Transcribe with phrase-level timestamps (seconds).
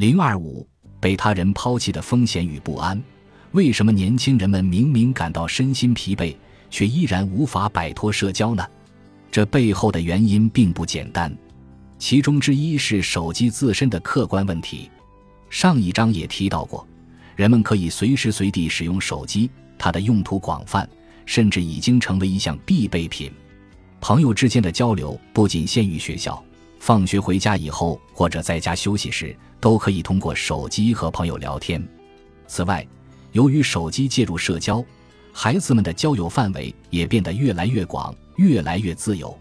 [0.00, 0.66] 零二五
[0.98, 2.98] 被他人抛弃的风险与不安，
[3.52, 6.34] 为什么年轻人们明明感到身心疲惫，
[6.70, 8.66] 却依然无法摆脱社交呢？
[9.30, 11.30] 这背后的原因并不简单，
[11.98, 14.90] 其中之一是手机自身的客观问题。
[15.50, 16.88] 上一章也提到过，
[17.36, 20.88] 人们可以随时随地使用手机，它的用途广泛，
[21.26, 23.30] 甚至已经成为一项必备品。
[24.00, 26.42] 朋友之间的交流不仅限于学校，
[26.80, 29.36] 放学回家以后或者在家休息时。
[29.60, 31.86] 都可以通过手机和朋友聊天。
[32.46, 32.84] 此外，
[33.32, 34.82] 由于手机介入社交，
[35.34, 39.38] 孩子们的交友范围也变得越来越广、越来越自由。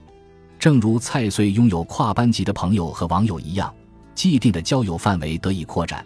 [0.60, 3.74] 正如蔡穗拥有跨班级的朋友和网友一样，
[4.14, 6.06] 既定的交友范围得以扩展。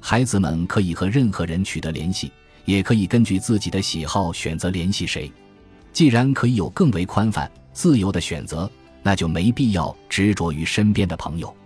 [0.00, 2.30] 孩子们可以和任何人取得联系，
[2.64, 5.30] 也可以根据自己的喜好选择联系谁。
[5.92, 8.70] 既然可以有更为宽泛、自由的选择，
[9.08, 11.56] 那就没必要执着于身边的朋友。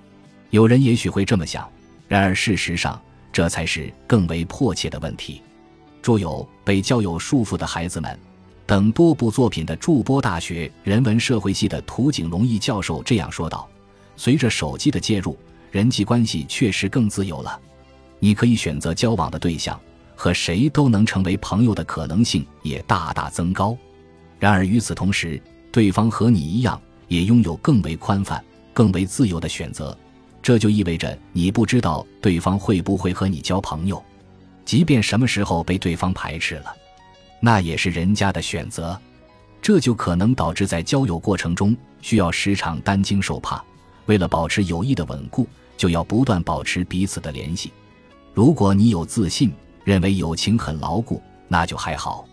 [0.50, 1.68] 有人也许会这么想。
[2.06, 3.02] 然而，事实上，
[3.32, 5.42] 这才是更为迫切的问题。
[6.00, 8.12] 著有《被交友束缚的孩子们》
[8.64, 13.68] 等多部作品的筑波大学人文社会系的涂景龙义教授这样说道
[14.14, 15.36] ：“随着手机的介入，
[15.72, 17.60] 人际关系确实更自由了。
[18.20, 19.76] 你可以选择交往的对象，
[20.14, 23.76] 和谁都能成为朋友的可能性也大大增高。
[24.38, 26.80] 然而，与此同时，对方和你一样，
[27.12, 29.96] 也拥有更为宽泛、更为自由的选择。”
[30.42, 34.02] 这就意味着你不知道对方会不会和你交朋友，
[34.64, 36.74] 即便什么时候被对方排斥了，
[37.38, 38.98] 那也是人家的选择。
[39.60, 43.62] 这就可能导致在交友过程中需要时常担惊受怕。
[44.06, 47.72] 为了保持友谊的稳固，就要不断保持彼此的联系。
[48.34, 49.52] 如果你有自信，
[49.84, 52.26] 认为友情很牢固，那就还好。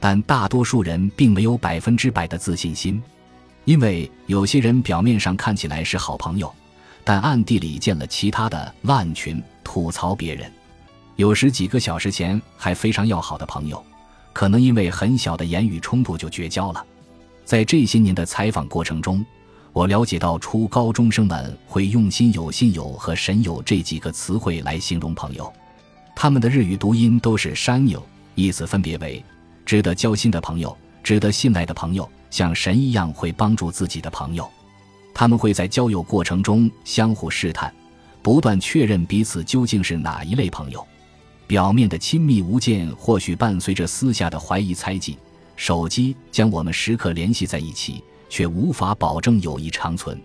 [0.00, 3.00] 但大多数人并没有百分之百的自信心，
[3.64, 6.52] 因为有些人表面上看起来是好朋友。
[7.06, 10.50] 但暗地里建了其他的烂群，吐槽别人。
[11.16, 13.84] 有时几个小时前还非常要好的朋友，
[14.32, 16.82] 可能因为很小的言语冲突就绝交了。
[17.44, 19.22] 在这些年的采访过程中，
[19.74, 25.52] 我了解到初高中生们会用“心有”“心友”和“神友”这几个词汇来形容朋友，
[26.16, 28.02] 他们的日语读音都是“山友”，
[28.34, 29.22] 意思分别为
[29.66, 34.50] 值得交心的朋友、值得信赖的朋友、像神一样会帮助自己的朋友。
[35.14, 37.72] 他们会在交友过程中相互试探，
[38.22, 40.84] 不断确认彼此究竟是哪一类朋友。
[41.46, 45.16] 表面的亲密无间，或许伴随着私下的怀疑猜忌。
[45.54, 50.20] 手机将我们时刻联系在一起，却无法保证友谊长存。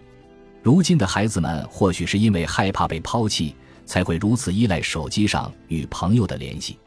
[0.64, 3.56] 如今的孩子们，或许是因为害怕被抛弃，
[3.86, 6.80] 才会如此依赖手机上与朋友的联系。